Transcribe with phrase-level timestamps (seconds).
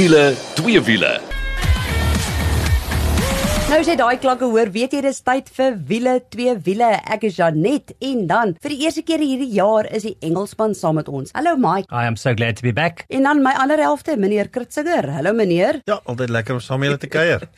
[0.00, 1.39] wiele, twee wiele.
[3.70, 6.88] Nou as jy daai klanke hoor, weet jy dis tyd vir wiele, twee wiele.
[7.14, 10.96] Ek is Janet en dan vir die eerste keer hierdie jaar is die Engelsman saam
[10.98, 11.30] met ons.
[11.36, 11.86] Hallo Mike.
[11.94, 13.04] I am so glad to be back.
[13.14, 15.06] En dan my ander helfte, meneer Kritzinger.
[15.14, 15.78] Hallo meneer.
[15.86, 17.46] Ja, altyd lekker om saam met julle te kuier.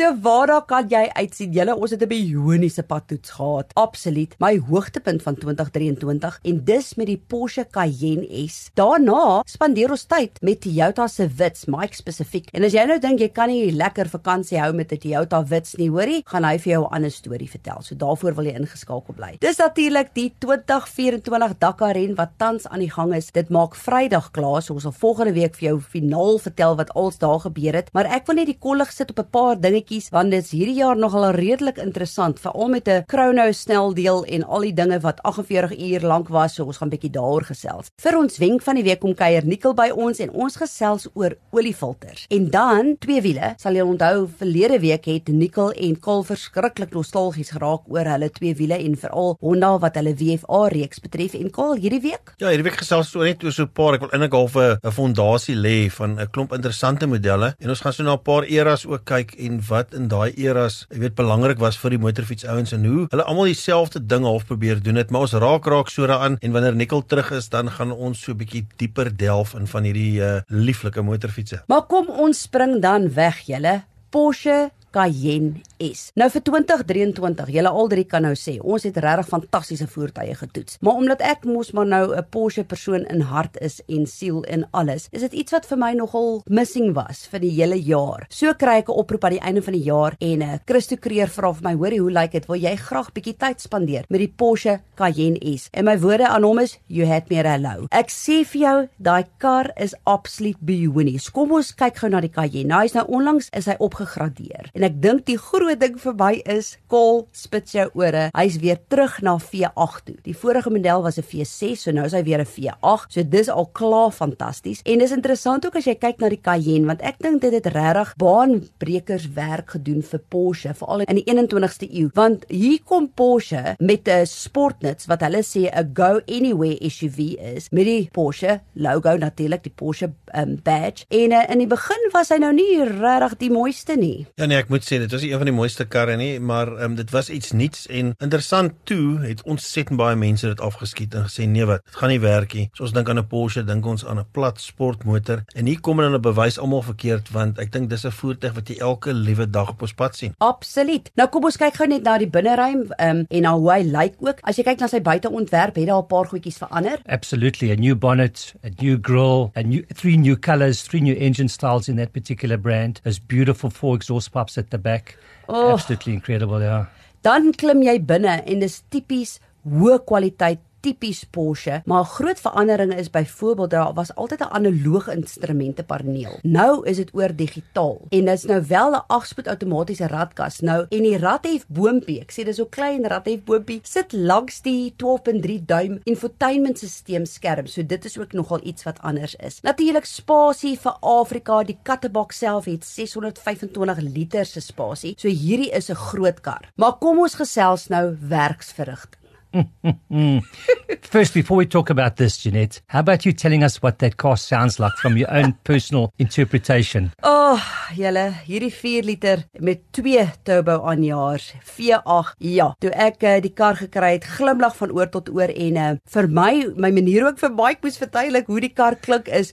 [0.00, 1.52] So waar daar kan jy uitsien?
[1.52, 3.74] Julle ons het 'n bioniese padtoets gehad.
[3.74, 4.32] Absoluut.
[4.40, 8.70] My hoogtepunt van 2023 en dis met die Porsche Cayenne S.
[8.74, 12.48] Daarna spandeer ons tyd met Toyota se wits, Mike spesifiek.
[12.54, 15.76] En as jy nou dink jy kan nie lekker vakansie hou met 'n Toyota wits
[15.76, 17.82] nie, hoorie, gaan hy vir jou 'n ander storie vertel.
[17.82, 19.36] So daarvoor wil jy ingeskakel bly.
[19.40, 23.30] Dis natuurlik die 2024 Dakar ren wat tans aan die gang is.
[23.30, 24.62] Dit maak Vrydag klaar.
[24.62, 28.06] So ons sal volgende week vir jou finaal vertel wat als daar gebeur het, maar
[28.06, 30.96] ek wil net die kollig sit op 'n paar dingetjies want dit is hierdie jaar
[30.96, 36.00] nogal redelik interessant, veral met 'n chrono sneldeel en al die dinge wat 48 uur
[36.00, 36.54] lank was.
[36.54, 37.90] So ons gaan bietjie daaroor gesels.
[38.00, 41.36] Vir ons wenk van die week kom kuier Nikkel by ons en ons gesels oor
[41.50, 42.26] oliefilters.
[42.28, 43.54] En dan twee wiele.
[43.56, 48.54] Sal jy onthou verlede week het Nicole en Kol verskriklik nostalgies geraak oor hulle twee
[48.58, 52.34] wiele en veral Honda wat hulle WFA reeks betref en Kol hierdie week.
[52.42, 53.94] Ja, hierdie week gesels ons net oor so 'n paar.
[53.94, 57.92] Ek wil eintlik half 'n fondasie lê van 'n klomp interessante modelle en ons gaan
[57.92, 61.58] so na 'n paar eras ook kyk en wat in daai eras, jy weet, belangrik
[61.58, 65.10] was vir die motorfiets ouens en hoe hulle almal dieselfde ding half probeer doen het,
[65.10, 68.32] maar ons raak raak so daaraan en wanneer Nicole terug is, dan gaan ons so
[68.32, 71.62] 'n bietjie dieper delf in van hierdie uh, lieflike motorfietsse.
[71.66, 73.82] Maar kom ons spring dan weg, julle.
[74.10, 76.10] Porsche Cayenne S.
[76.18, 80.78] Nou vir 2023, julle al drie kan nou sê, ons het regtig fantastiese voertuie getoets.
[80.84, 84.66] Maar omdat ek mos maar nou 'n Porsche persoon in hart is en siel en
[84.72, 88.26] alles, is dit iets wat vir my nogal missing was vir die hele jaar.
[88.28, 90.96] So kry ek 'n oproep aan die einde van die jaar en 'n uh, Christo
[90.96, 92.46] Kreer vra vir my, hoorie, hoe lyk dit?
[92.46, 95.68] Wil jy graag bietjie tyd spandeer met die Porsche Cayenne S?
[95.72, 97.86] En my woorde aan hom is, you had me hello.
[97.90, 101.30] Ek sê vir jou, daai kar is absoluut bionies.
[101.30, 102.68] Kom ons kyk gou na die Cayenne.
[102.68, 104.70] Nou is nou onlangs is hy opgegradeer.
[104.80, 108.30] En ek dink die groot ding vir my is kol spits jou ore.
[108.32, 110.14] Hy's weer terug na V8 toe.
[110.24, 113.12] Die vorige model was 'n V6, so nou is hy weer 'n V8.
[113.12, 114.80] So dis al klaar fantasties.
[114.86, 117.66] En dis interessant ook as jy kyk na die Cayenne want ek dink dit het
[117.66, 122.08] regtig baanbrekers werk gedoen vir Porsche, veral in die 21ste eeu.
[122.14, 127.68] Want hier kom Porsche met 'n sportnuts wat hulle sê 'n go anywhere SUV is
[127.70, 131.04] met die Porsche logo natuurlik, die Porsche um, badge.
[131.10, 134.26] En uh, in die begin was hy nou nie regtig die mooiste nie.
[134.36, 136.70] Ja nee, ek moet sê dit was nie een van die mooiste karre nie, maar
[136.84, 141.26] um, dit was iets nuuts en interessant toe het ontsettend baie mense dit afgeskiet en
[141.26, 142.68] gesê nee wat, dit gaan nie werk nie.
[142.78, 145.96] So ons dink aan 'n Porsche, dink ons aan 'n plat sportmotor en hier kom
[145.96, 149.50] dan 'n bewys almal verkeerd want ek dink dis 'n voertuig wat jy elke liewe
[149.50, 150.34] dag op ons pad sien.
[150.38, 151.10] Absoluut.
[151.14, 154.14] Nou kom ons kyk gou net na die binneruim um, en na hoe hy lyk
[154.18, 154.38] ook.
[154.42, 156.98] As jy kyk na sy buiteontwerp, het daar 'n paar goedjies verander.
[157.06, 161.48] Absolutely, a new bonnet, a new grille, a new three new colors, three new engine
[161.48, 163.00] styles in that particular brand.
[163.02, 165.16] There's beautiful four exhaust pipes at the back.
[165.48, 165.72] Oh.
[165.74, 166.86] Absolutely incredible, yeah.
[167.26, 169.38] Dan klim jy binne en dis tipies
[169.68, 175.08] hoë kwaliteit tipies Porsche, maar 'n groot verandering is byvoorbeeld daar was altyd 'n analoog
[175.08, 176.38] instrumentepaneel.
[176.42, 181.02] Nou is dit oor digitaal en dit's nou wel 'n 8-spoed outomatiese radkas nou en
[181.02, 186.00] die radhef boompie, ek sê dis so klein radhef boompie sit langs die 12.3 duim
[186.04, 187.66] infotainmentstelsel skerm.
[187.66, 189.60] So dit is ook nogal iets wat anders is.
[189.66, 195.14] Natuurlik spasie vir Afrika, die kattebak self het 625 liter se spasie.
[195.18, 196.70] So hierdie is 'n groot kar.
[196.76, 199.19] Maar kom ons gesels nou werksverrigting.
[201.02, 204.36] First, before we talk about this, Jeanette, how about you telling us what that car
[204.36, 207.12] sounds like from your own personal interpretation?
[207.22, 207.60] Oh,
[207.94, 212.34] julle, hierdie 4 liter met 2 turbo aanjaars, V8.
[212.38, 215.88] Ja, toe ek uh, die kar gekry het, glimlag van oor tot oor en uh,
[216.14, 219.52] vir my, my manier ook vir Mike moes verduidelik hoe die kar klink is.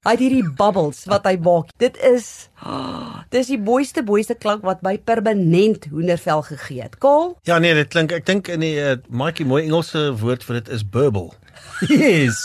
[0.00, 1.74] Hy het hierdie bubbles wat hy maak.
[1.80, 6.96] Dit is oh, dis die mooiste mooiste klank wat my permanent hoendervel gegee het.
[7.02, 7.34] Kaal?
[7.50, 10.68] Ja nee, dit klink ek dink in die uh, Mikey mooi Engelse woord vir dit
[10.76, 11.32] is burble.
[11.90, 12.38] yes.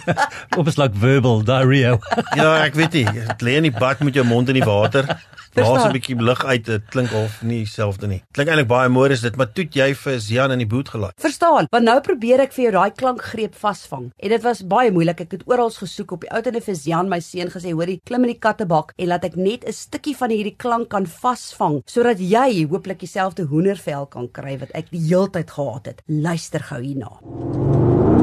[0.56, 1.98] Almost like verbal diarrhea.
[2.38, 5.10] ja, ek weet nie, dit lê in die bad met jou mond in die water.
[5.56, 8.22] Blaas 'n bietjie lug uit, dit klink of nie dieselfde nie.
[8.36, 11.12] Klink eintlik baie mooi is dit, maar toe jy vir Jan in die boot gelaai.
[11.16, 14.10] Verstaan, want nou probeer ek vir jou daai klankgreep vasvang.
[14.16, 15.20] En dit was baie moeilik.
[15.20, 18.24] Ek het oral gesoek op die ou tenne vir Jan my seun gesê, hoorie, klim
[18.24, 22.18] in die kattebak en laat ek net 'n stukkie van hierdie klank kan vasvang sodat
[22.18, 26.02] jy hooplik dieselfde hoendervel kan kry wat ek die heeltyd gehad het.
[26.06, 28.15] Luister gou hierna.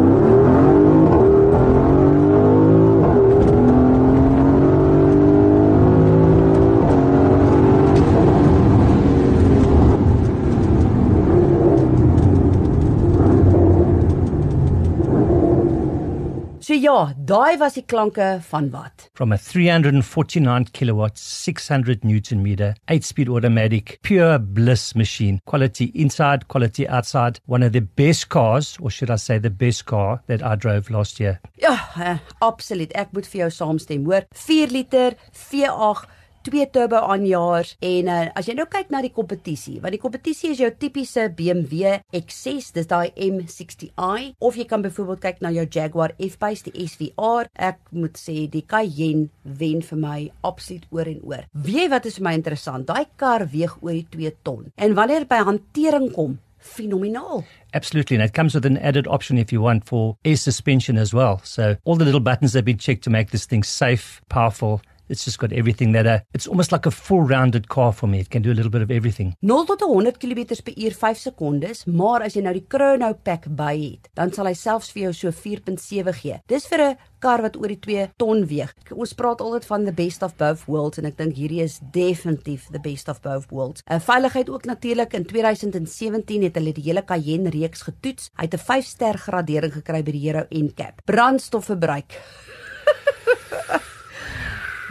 [16.84, 19.08] Ja, daai was die klanke van wat?
[19.16, 25.40] From a 349 kilowatt, 600 newton meter, 8-speed automatic, pure bliss machine.
[25.46, 27.40] Quality inside, quality outside.
[27.46, 30.90] One of the best cars, or should I say the best car that I drove
[30.90, 31.40] last year.
[31.62, 32.92] Ja, uh, absoluut.
[32.96, 34.28] Ek moet vir jou saamstem, hoor.
[34.36, 36.04] 4 liter V8
[36.44, 40.52] twee turbo aanjaars en uh, as jy nou kyk na die kompetisie, want die kompetisie
[40.54, 45.66] is jou tipiese BMW X6, dis daai M60i of jy kan byvoorbeeld kyk na jou
[45.66, 47.50] Jaguar F-Pace, die SVR.
[47.56, 51.46] Ek moet sê die Cayenne wen vir my absoluut oor en oor.
[51.54, 52.88] Weet jy wat is vir my interessant?
[52.90, 54.66] Daai kar weeg oor die 2 ton.
[54.78, 57.46] En wanneer by hantering kom, phenomenal.
[57.74, 61.14] Absolutely, and it comes with an added option if you want for air suspension as
[61.14, 61.42] well.
[61.44, 65.26] So all the little buttons have been checked to make this thing safe, powerful, It's
[65.26, 68.20] just got everything that a it's almost like a full rounded car for me.
[68.20, 69.36] It can do a little bit of everything.
[69.42, 74.10] 0 tot 100 km/h 5 sekondes, maar as jy nou die chrono pack by het,
[74.16, 76.40] dan sal hy selfs vir jou so 4.7 gee.
[76.48, 78.74] Dis vir 'n kar wat oor die 2 ton weeg.
[78.92, 82.68] Ons praat altyd van the best of both worlds en ek dink hierdie is definitief
[82.72, 83.82] the best of both worlds.
[83.88, 88.30] 'n Veiligheid ook natuurlik in 2017 het hulle die hele Cayenne reeks getoets.
[88.36, 91.02] Hy het 'n 5-ster gradering gekry by die Euro NCAP.
[91.06, 92.12] Brandstofverbruik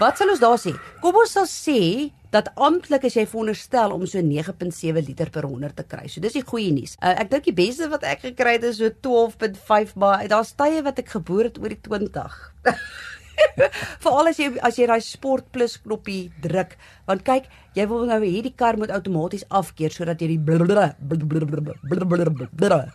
[0.03, 0.73] Wat sal ons daar sê?
[0.99, 5.77] Kom ons sal sê dat amptelik as jy veronderstel om so 9.7 liter per 100
[5.79, 6.09] te kry.
[6.11, 6.97] So dis die goeie nuus.
[6.99, 10.83] Uh, ek dink die beste wat ek gekry het is so 12.5, maar daar's tye
[10.83, 12.35] wat ek geboor het oor die 20.
[14.03, 16.75] Veral as jy as jy daai sport plus knoppie druk,
[17.13, 20.41] want kyk, jy wil nou hierdie kar moet outomaties afkeer sodat jy die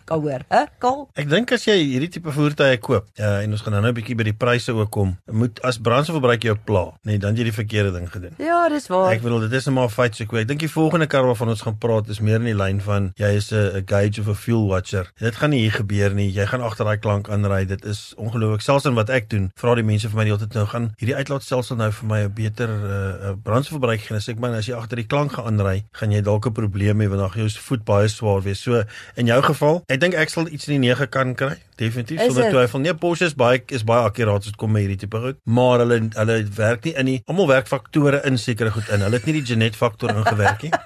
[0.06, 0.62] kan hoor, hè?
[0.82, 1.00] Kal.
[1.18, 4.16] Ek dink as jy hierdie tipe voertuie koop, uh, en ons gaan nou 'n bietjie
[4.16, 7.92] by die pryse ook kom, moet as brandstofverbruik jou pla, nee, dan jy die verkeerde
[7.92, 8.34] ding gedoen.
[8.38, 9.12] Ja, dis waar.
[9.12, 11.62] Ek bedoel dit is net maar feit so ek dink die volgende kar waarvan ons
[11.62, 14.68] gaan praat is meer in die lyn van jy is 'n gauge of a fuel
[14.68, 15.10] watcher.
[15.18, 16.30] Dit gaan nie hier gebeur nie.
[16.30, 17.66] Jy gaan agter daai klank aanry.
[17.66, 18.60] Dit is ongelooflik.
[18.60, 20.92] Selfs in wat ek doen, vra die mense vir my die hele tyd nou gaan
[20.98, 24.20] hierdie uitlaatstelsel nou vir my 'n beter uh, brandstofverbruik gee.
[24.24, 27.00] Sê ek man as jy agter die klank gaan aanry, gaan jy dalk 'n probleem
[27.00, 28.60] hê want dan gaan jou voet baie swaar wees.
[28.60, 28.82] So
[29.16, 31.56] in jou geval, ek dink ek sal iets in die 9 kan kry.
[31.76, 32.80] Definitief sonder twyfel.
[32.80, 35.78] Nee, Porsche is baie is baie akkuraat as dit kom met hierdie tipe goed, maar
[35.78, 37.22] hulle hulle werk nie in nie.
[37.26, 39.00] Almal werk faktore in sekere goed in.
[39.00, 40.72] Hulle het nie die genet faktor ingewerk nie.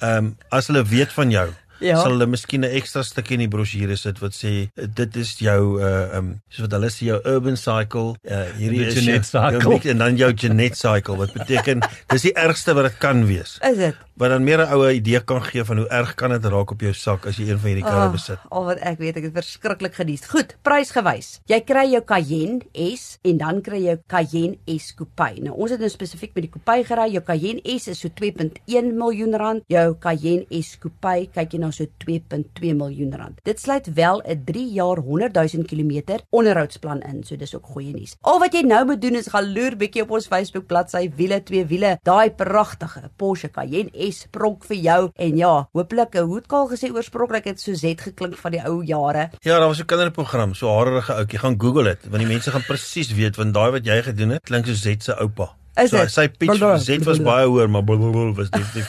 [0.00, 1.48] Ehm um, as hulle weet van jou
[1.80, 2.00] Ja.
[2.00, 5.80] sal hulle miskien 'n ekstra stukkie in die brosjure sit wat sê dit is jou
[5.80, 9.60] uh um soos wat hulle sê jou urban cycle uh hierdie is jou, cycle.
[9.60, 11.82] jou en dan jou genet cycle wat beteken
[12.12, 13.58] dis die ergste wat dit kan wees.
[13.62, 14.06] Is dit?
[14.16, 16.80] wat dan meer 'n oue idee kan gee van hoe erg kan dit raak op
[16.80, 18.38] jou sak as jy een van hierdie karre oh, besit.
[18.48, 20.24] Al wat ek weet, ek het verskriklik geniet.
[20.26, 21.40] Goed, prysgewys.
[21.46, 25.28] Jy kry jou Cayenne S en dan kry jy Cayenne S Coupe.
[25.44, 27.10] Nou ons het nou spesifiek met die Coupe gery.
[27.12, 29.62] Jou Cayenne S is so 2.1 miljoen rand.
[29.68, 33.40] Jou Cayenne S Coupe kyk jy nou so 2.2 miljoen rand.
[33.42, 37.92] Dit sluit wel 'n 3 jaar 100 000 km onderhoudsplan in, so dis ook goeie
[37.94, 38.16] nuus.
[38.20, 41.42] Al wat jy nou moet doen is gaan loer bietjie op ons Facebook bladsy wiele
[41.42, 46.68] twee wiele, daai pragtige Porsche Cayenne S pronk vir jou en ja, hooplik 'n hoedkaal
[46.68, 49.30] gesê oorspronklik het so Z geklink van die ou jare.
[49.40, 52.64] Ja, daar was 'n kinderprogram, so harige ouetjie, gaan Google dit, want die mense gaan
[52.64, 55.54] presies weet want daai wat jy gedoen het, klink so Z se oupa.
[55.76, 58.88] Is so, sy pitch Z was baie hoër, maar was definitief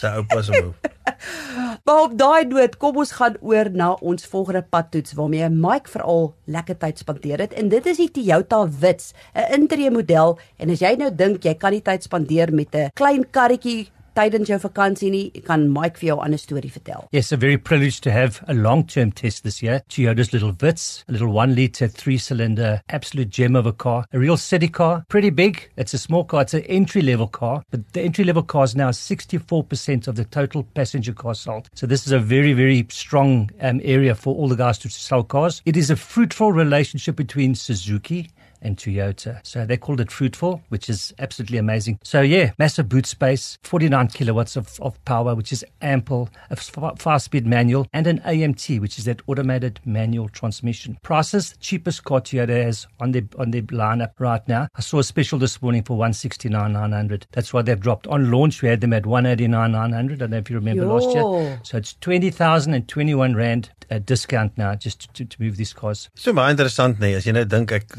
[0.00, 0.74] sy oupa se mou.
[1.84, 6.34] Maar op daai noot, kom ons gaan oor na ons volgende padtoets waarmee Mike veral
[6.44, 7.54] lekker tyd spandeer het.
[7.56, 10.38] En dit is die Toyota Wits, 'n intree model.
[10.58, 14.48] En as jy nou dink jy kan nie tyd spandeer met 'n klein karretjie tydens
[14.48, 17.08] jou vakansie nie, kan Mike vir jou 'n ander storie vertel.
[17.12, 19.82] Yes, a very privileged to have a long-term test this year.
[19.88, 24.68] Toyota's little Vitz, a little 1-liter 3-cylinder absolute gem of a car, a real city
[24.68, 25.70] car, pretty big.
[25.76, 30.08] It's a small car, it's an entry-level car, but the entry-level car is now 64%
[30.08, 31.68] of the total passenger car sold.
[31.74, 35.22] So this is a very very strong um, area for all the guys to sell
[35.22, 35.62] cars.
[35.64, 38.30] It is a fruitful relationship between Suzuki
[38.62, 39.40] and Toyota.
[39.42, 41.98] So they called it Fruitful, which is absolutely amazing.
[42.02, 47.24] So yeah, massive boot space, 49 kilowatts of, of power, which is ample, a fast
[47.24, 50.98] speed manual, and an AMT, which is that automated manual transmission.
[51.02, 54.68] Prices, cheapest car Toyota has on their, on their lineup right now.
[54.74, 57.26] I saw a special this morning for 169,900.
[57.32, 58.06] That's why they've dropped.
[58.06, 60.14] On launch, we had them at 189,900.
[60.14, 60.94] I don't know if you remember Yo.
[60.94, 61.60] last year.
[61.62, 66.08] So it's 20,000 and 21 Rand uh, discount now just to, to move these cars.
[66.14, 67.96] So maar interessant nee, as jy nou dink ek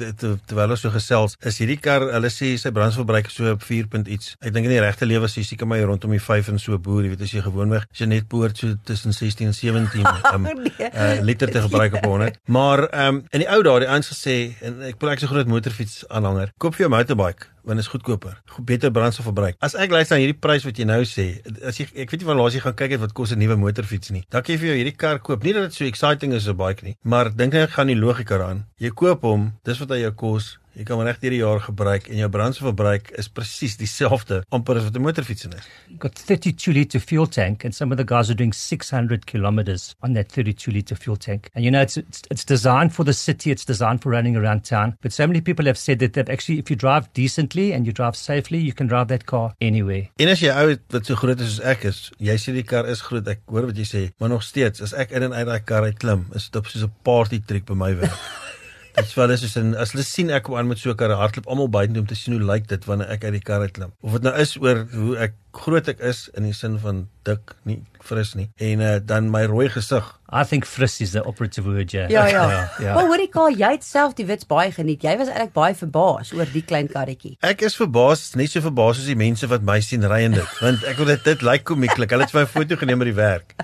[0.52, 3.88] terwyl ons so gesels, is hierdie kar, hulle sê sy brandstofverbruik is so op 4.
[4.12, 4.34] iets.
[4.44, 7.06] Ek dink in die regte lewe sê seker maar rondom die 5 en so boer,
[7.08, 10.50] jy weet as jy gewoonweg as jy net boord so tussen 16 en 17 um,
[10.66, 10.90] nee.
[10.92, 12.42] uh, liter te gebruik op 100.
[12.52, 15.32] Maar ehm um, in die ou dae, die ouens gesê en ek wil ek so
[15.32, 18.38] groot motorfiets aanhanger, koop vir jou motorbike want is goedkoper.
[18.46, 19.56] Goed beter brandstofverbruik.
[19.60, 21.28] As ek luister na hierdie prys wat jy nou sê,
[21.66, 23.56] as jy ek weet nie van laas jy gaan kyk het wat kos 'n nuwe
[23.56, 24.26] motorfiets nie.
[24.30, 25.44] Dan kan jy vir jou hierdie kar koop.
[25.44, 28.38] Nie dat dit so exciting is so baie nie, maar dink net gaan die logika
[28.38, 28.66] daaraan.
[28.78, 30.58] Jy koop hom, dis wat hy jou kos.
[30.72, 34.78] Jy kan hom reg deur die jaar gebruik en jou brandstofverbruik is presies dieselfde amper
[34.80, 35.68] as wat 'n motorfiets is.
[36.00, 40.14] Got 32 liter fuel tank, and some of the guys are doing 600 kilometers on
[40.14, 41.50] that 32 liter fuel tank.
[41.56, 43.52] And you know, it's, it's it's designed for the city.
[43.52, 44.96] It's designed for running around town.
[45.02, 47.92] But so many people have said that they've actually, if you drive decently and you
[47.92, 50.08] drive safely, you can drive that car anywhere.
[50.20, 52.88] En as jy ou wat so groot is soos ek is, jy sê die kar
[52.88, 53.28] is groot.
[53.28, 55.84] Ek hoor wat jy sê, maar nog steeds as ek in en uit daai kar
[55.84, 58.16] uit klim, is dit op soos 'n party trick by my werk.
[58.96, 60.96] Dit is wel is soos 'n as hulle sien ek kom aan met so 'n
[60.96, 63.62] kar hardloop almal buite om te sien hoe lyk dit wanneer ek uit die kar
[63.62, 63.94] uit klim.
[64.02, 67.56] Of dit nou is oor hoe ek groot ek is in die sin van dik,
[67.64, 68.50] nie fris nie.
[68.58, 70.20] En uh, dan my rooi gesig.
[70.32, 72.10] I think friss is the operative word, yeah.
[72.10, 72.48] Ja ja.
[72.48, 72.96] yeah, yeah.
[72.96, 75.04] Maar hoorie Kaal, jy het self die wits baie geniet.
[75.04, 77.38] Jy was eintlik baie verbaas oor die klein karretjie.
[77.42, 80.62] Ek is verbaas, net so verbaas soos die mense wat my sien ry in dit,
[80.62, 82.12] want ek wil dit dit lyk komieklik.
[82.12, 83.56] Hulle het vir my 'n foto geneem by die werk.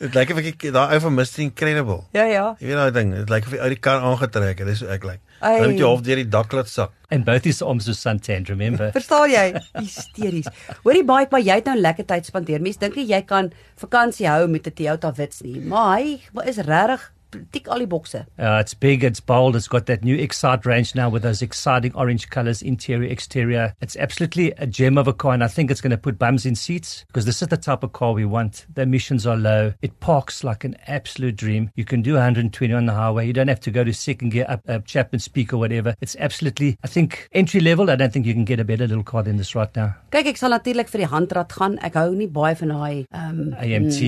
[0.00, 1.98] Dit lyk of ek daai ou van Mr Incredible.
[2.16, 2.44] Ja ja.
[2.56, 4.70] Jy weet daai ding, dit lyk of hy uit die kar aangetrek het.
[4.70, 5.20] Dis hoe ek lyk.
[5.42, 6.94] Dan moet jy half deur die dak laat sak.
[7.12, 8.88] And both his arms were suntanned, remember?
[8.96, 9.44] Verstaan jy?
[9.76, 10.48] Hysteries.
[10.86, 12.64] Hoorie baie, maar jy het nou lekker tyd spandeer.
[12.64, 13.52] Mense dink jy kan
[13.82, 16.16] vakansie hou met 'n Toyota Wits nie, maar hy
[16.48, 17.04] is regtig
[17.52, 18.26] tik al die bokse.
[18.38, 21.94] Uh, it's big, it's bold, it's got that new Excite range now with those exciting
[21.94, 23.74] orange colors, interior, exterior.
[23.80, 26.46] It's absolutely a gem of a car, and I think it's going to put bums
[26.46, 28.66] in seats because this is the type of car we want.
[28.74, 29.72] The emissions are low.
[29.82, 31.70] It parks like an absolute dream.
[31.74, 33.26] You can do 120 on the highway.
[33.26, 35.94] You don't have to go to second gear up, up Chapman Speak or whatever.
[36.00, 37.90] It's absolutely, I think, entry level.
[37.90, 39.94] I don't think you can get a better little car than this right now.
[40.10, 41.78] Kyk, ek sal natuurlik vir die handrad gaan.
[41.86, 44.00] Ek hou nie baie van daai ehm um, AMT.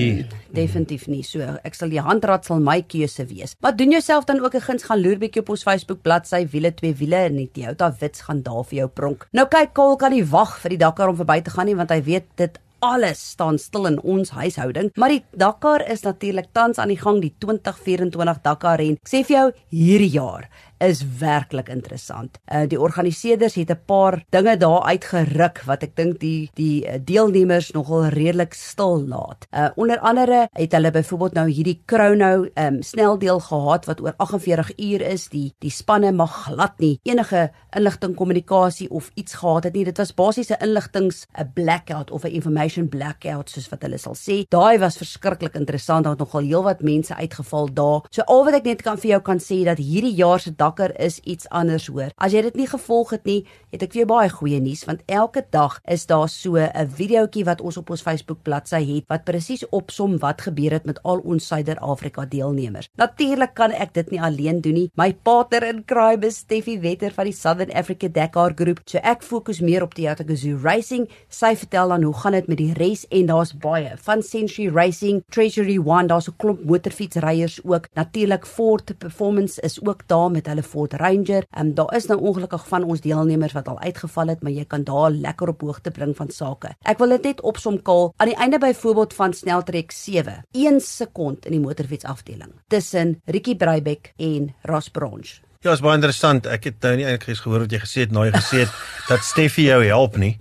[0.53, 1.23] definitief nie.
[1.23, 3.55] So ek sal die handrad sal my keuse wees.
[3.59, 6.73] Maar doen jouself dan ook 'n guns gaan loer bietjie op ons Facebook bladsy wiele
[6.73, 9.27] twee wiele en die Toyota Wits gaan daar vir jou pronk.
[9.31, 11.89] Nou kyk, Kol kan nie wag vir die Dakar om verby te gaan nie want
[11.89, 14.91] hy weet dit alles staan stil in ons huishouding.
[14.99, 18.97] Maar die Dakar is natuurlik tans aan die gang, die 2024 Dakar ren.
[18.99, 20.49] Ek sê vir jou, hierdie jaar
[20.79, 22.39] is werklik interessant.
[22.47, 26.97] Uh die organiseerders het 'n paar dinge daar uitgeruk wat ek dink die die uh,
[27.03, 29.47] deelnemers nogal redelik stil laat.
[29.51, 34.77] Uh onder andere het hulle byvoorbeeld nou hierdie Chrono um sneldeel gehad wat oor 48
[34.77, 35.27] uur is.
[35.29, 39.85] Die die spanne mag glad nie enige inligting kommunikasie of iets gehad het nie.
[39.85, 44.15] Dit was basies 'n inligtings 'n blackout of 'n information blackout soos wat hulle sal
[44.15, 44.45] sê.
[44.49, 46.03] Daai was verskriklik interessant.
[46.03, 48.01] Daar het nogal heelwat mense uitgeval daar.
[48.09, 50.99] So al wat ek net kan vir jou kan sê dat hierdie jaar se Dakker
[50.99, 52.09] is iets anders hoor.
[52.17, 55.03] As jy dit nie gevolg het nie, het ek vir jou baie goeie nuus want
[55.05, 59.23] elke dag is daar so 'n videoetjie wat ons op ons Facebook bladsy het wat
[59.23, 62.89] presies opsom wat gebeur het met al ons Suider-Afrika deelnemers.
[62.97, 64.89] Natuurlik kan ek dit nie alleen doen nie.
[64.95, 68.79] My partner in crime is Steffi Wetter van die Southern Africa Dakar groep.
[68.85, 71.07] So ek fokus meer op Toyota Gazoo Racing.
[71.29, 75.23] Sy vertel dan hoe gaan dit met die res en daar's baie van Century Racing,
[75.29, 77.87] Treasury One, daar's 'n klomp motorfietsryers ook.
[77.93, 81.43] Natuurlik Ford Performance is ook daar met hulle Ford Ranger.
[81.51, 84.65] Ehm um, daar is nou ongelukkig van ons deelnemers wat al uitgeval het, maar jy
[84.65, 86.75] kan daar lekker op hoogte bring van sake.
[86.85, 90.43] Ek wil dit net opsom kaal aan die einde byvoorbeeld van sneltrek 7.
[90.51, 95.39] 1 sekond in die motorfiets afdeling tussen Ricky Breibek en Ross Bronch.
[95.63, 96.45] Ja, is baie interessant.
[96.45, 98.69] Ek het nou nie eintlik eens gehoor wat jy gesê het nou jy gesê het
[99.09, 100.35] dat Steffi jou help nie.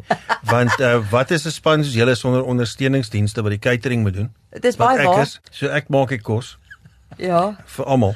[0.50, 4.32] Want uh, wat is 'n span soos julle sonder ondersteuningsdienste wat die catering moet doen?
[4.50, 5.22] Dit is baie waar.
[5.22, 6.58] is, so ek maak ek kos
[7.18, 7.54] Ja.
[7.66, 8.14] vir almal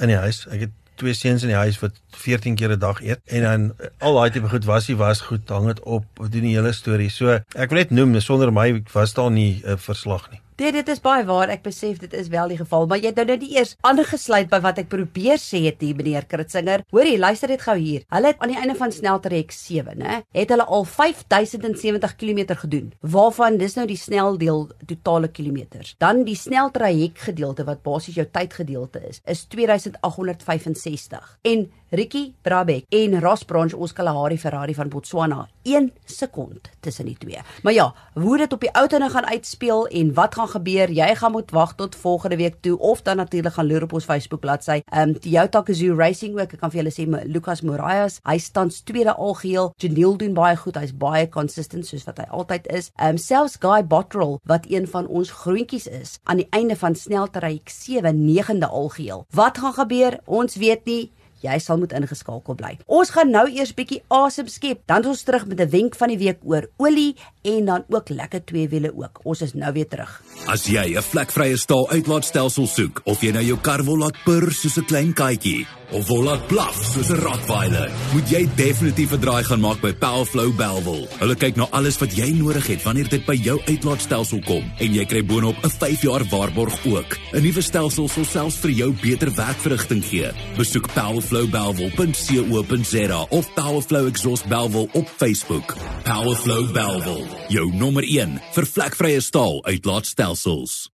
[0.00, 0.46] in die huis.
[0.50, 0.70] Ek het
[1.00, 4.18] twee seuns in die huis wat 14 keer 'n dag eet en dan eh, al
[4.18, 7.10] daai tipe goed was, hy was goed, hang dit op, doen die hele storie.
[7.10, 10.40] So ek wil net noem sonder my was daar nie 'n uh, verslag nie.
[10.60, 11.48] Nee, dit is baie waar.
[11.48, 14.50] Ek besef dit is wel die geval, maar jy het nou net die eers aangesluit
[14.52, 16.82] by wat ek probeer sê het hier meneer Kritzinger.
[16.92, 18.02] Hoorie, luister dit gou hier.
[18.12, 22.92] Hulle het aan die einde van sneltrek 7, né, het hulle al 5070 km gedoen.
[23.00, 25.94] Waarvan dis nou die sneldeel totale kilometers.
[25.96, 31.38] Dan die sneltrajek gedeelte wat basies jou tydgedeelte is, is 2865.
[31.48, 37.16] En Ricky Brabek en Ross Branch ons Kalahari Ferrari van Botswana 1 sekond tussen die
[37.18, 37.40] twee.
[37.62, 41.08] Maar ja, hoe dit op die ou tenne gaan uitspeel en wat gaan gebeur, jy
[41.18, 44.40] gaan moet wag tot volgende week toe of dan natuurlik gaan loer op ons Facebook
[44.40, 44.80] bladsy.
[44.86, 48.70] Ehm um, Toyota Gazoo Racing ook, ek kan vir julle sê Lucas Moraes, hy staan
[48.70, 49.72] tweede algeheel.
[49.76, 52.92] Janiel doen baie goed, hy's baie consistent soos wat hy altyd is.
[53.00, 56.94] Ehm um, selfs Guy Bottrell wat een van ons groentjies is aan die einde van
[56.94, 59.26] sneltrek 7 negende algeheel.
[59.34, 60.20] Wat gaan gebeur?
[60.26, 62.76] Ons weet nie jy sal moet ingeskakel bly.
[62.86, 66.18] Ons gaan nou eers bietjie asem skep, dan ons terug met 'n wenk van die
[66.18, 69.20] week oor olie en dan ook lekker twee wiele ook.
[69.24, 70.22] Ons is nou weer terug.
[70.46, 74.52] As jy 'n vlekvrye staal uitlaatstelsel soek of jy nou jou kar wil laat purr
[74.52, 79.20] soos 'n klein katjie of wil laat blaf soos 'n rottweiler, moet jy definitief 'n
[79.20, 81.08] draai gaan maak by Powerflow Belwel.
[81.18, 84.94] Hulle kyk na alles wat jy nodig het wanneer dit by jou uitlaatstelsel kom en
[84.94, 87.18] jy kry boonop 'n 5 jaar waarborg ook.
[87.32, 90.30] 'n Nuwe stelsel sal selfs vir jou beter werkverrigting gee.
[90.56, 90.88] Besoek
[91.30, 95.76] powerflowbelwel.co.za of Powerflow Exhaust Belwel op Facebook.
[96.02, 100.90] Powerflow Belwel, jou nommer 1 vir vlekvrye staal uitlaatstelsels.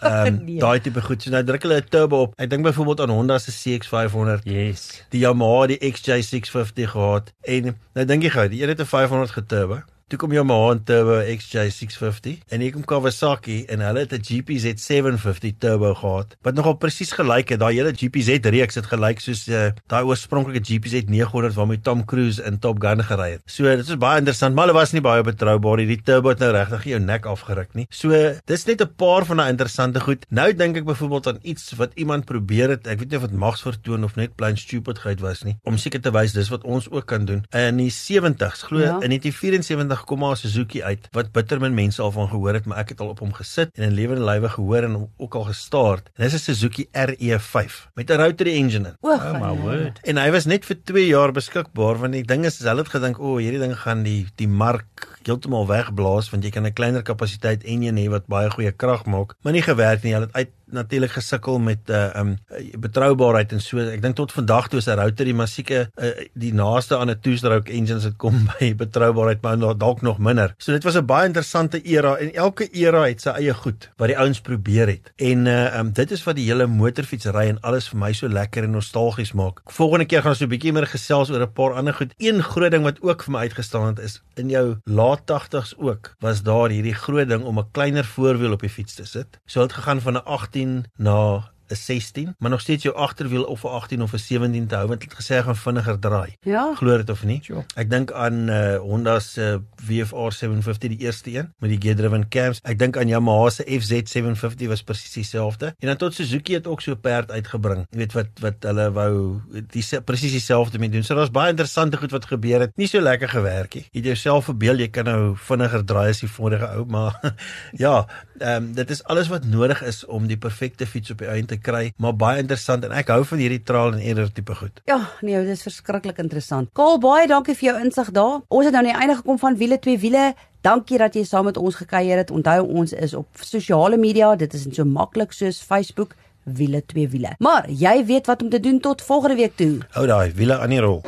[0.00, 0.58] Ehm um, nee.
[0.58, 1.22] daai tipe goed.
[1.22, 2.32] So nou druk hulle 'n turbo op.
[2.36, 4.44] Ek dink byvoorbeeld aan Honda se CX500.
[4.44, 5.04] Yes.
[5.10, 9.30] Die Yamaha die XJ650 gehad en nou dink jy gou, die een het 'n 500
[9.30, 9.82] geturbo.
[10.10, 15.52] Toe kom Yamaha Turbo XJ650 en hier kom Kawasaki en hulle het 'n GPZ 750
[15.62, 17.60] turbo gehad wat nogal presies gelyk het.
[17.60, 22.42] Daai hele GPZ reeks het gelyk soos uh, daai oorspronklike GPZ 900 waarmee Tom Cruise
[22.42, 23.42] in Top Gun gery het.
[23.46, 25.86] So dit is baie interessant, maar hulle was nie baie betroubaar nie.
[25.86, 27.86] Die turbo het nou regtig jou nek afgeruk nie.
[27.90, 28.10] So
[28.46, 30.26] dis net 'n paar van daai interessante goed.
[30.28, 32.86] Nou dink ek byvoorbeeld aan iets wat iemand probeer het.
[32.86, 35.56] Ek weet nie of dit mags vertoon of net plain stupid geit was nie.
[35.62, 37.44] Om seker te wys dis wat ons ook kan doen.
[37.54, 38.98] In die 70s, glo ja.
[38.98, 42.94] in 1974 125 Suzuki uit wat bitter min mense al van gehoor het, maar ek
[42.94, 46.02] het al op hom gesit en in lewende lywe gehoor en ook al gestaar.
[46.14, 48.96] En dis 'n Suzuki RE5 met 'n rotary engine in.
[49.00, 50.00] O, Oh my word.
[50.02, 53.18] En hy was net vir 2 jaar beskikbaar want die ding is hulle het gedink
[53.18, 57.02] o, oh, hierdie ding gaan die die mark heeltemal wegblaas want jy kan 'n kleiner
[57.02, 60.12] kapasiteit enjin hê wat baie goeie krag maak, maar nie gewerk nie.
[60.12, 62.38] Hulle het uit natuurlik gesukkel met 'n uh, um
[62.78, 63.78] betroubaarheid en so.
[63.78, 67.20] Ek dink tot vandag toe is 'n router die musieke uh, die naaste aan 'n
[67.20, 70.54] two-stroke engines het kom by betroubaarheid, maar dalk nog minder.
[70.58, 74.08] So dit was 'n baie interessante era en elke era het sy eie goed wat
[74.08, 75.12] die ouens probeer het.
[75.16, 78.64] En uh, um dit is wat die hele motorfietsry en alles vir my so lekker
[78.64, 79.60] en nostalgies maak.
[79.64, 82.14] Volgende keer gaan ons so 'n bietjie meer gesels oor 'n paar ander goed.
[82.18, 86.14] Een groot ding wat ook vir my uitgestaan het is in jou laat 80's ook
[86.20, 89.38] was daar hierdie groot ding om 'n kleiner voorwiel op die fiets te sit.
[89.46, 90.59] So het gegaan van 'n 18
[90.98, 94.74] na 'n 16, maar nog steeds jou agterwiel of 'n 18 of 'n 17 te
[94.74, 96.36] hou want dit het gesê gaan vinniger draai.
[96.40, 96.74] Ja.
[96.74, 97.38] Glo dit of nie?
[97.42, 97.64] Sure.
[97.74, 102.60] Ek dink aan uh, Honda se VFR 750 die eerste een met die gear-driven cams.
[102.62, 105.74] Ek dink aan Yamaha se FZ 750 was presies dieselfde.
[105.78, 107.86] En dan tot Suzuki het ook so 'n perd uitgebring.
[107.90, 111.02] Jy weet wat wat hulle wou dis presies dieselfde mee doen.
[111.02, 112.76] So daar's baie interessante goed wat gebeur het.
[112.76, 113.86] Nie so lekker gewerk nie.
[113.90, 117.20] Jy het jouself verbeel jy kan nou vinniger draai as die vorige ou, maar
[117.84, 118.06] ja,
[118.38, 121.46] ehm um, dit is alles wat nodig is om die perfekte fiets op die einde
[121.54, 124.80] te kry, maar baie interessant en ek hou van hierdie trial and error tipe goed.
[124.90, 126.70] Ja, nee, dit is verskriklik interessant.
[126.76, 128.40] Kaal baie dankie vir jou insig daar.
[128.48, 130.30] Ons het nou aan die einde gekom van wiele twee wiele.
[130.66, 132.30] Dankie dat jy saam met ons gekuier het.
[132.30, 134.34] Onthou ons is op sosiale media.
[134.36, 137.34] Dit is so maklik soos Facebook wiele twee wiele.
[137.38, 139.78] Maar jy weet wat om te doen tot volgende week toe.
[139.96, 141.02] Hou daai wiele aan die rol.